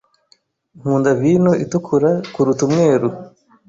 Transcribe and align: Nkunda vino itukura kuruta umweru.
Nkunda 0.79 1.09
vino 1.21 1.51
itukura 1.63 2.09
kuruta 2.33 2.61
umweru. 2.67 3.07